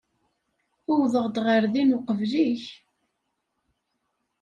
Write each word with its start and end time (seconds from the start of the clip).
Uwḍeɣ 0.91 1.25
ɣer 1.45 1.63
din 1.73 1.95
uqbel-ik. 1.97 2.63